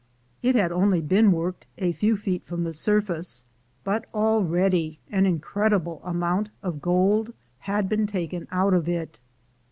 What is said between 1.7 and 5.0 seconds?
a few feet from the surface, but already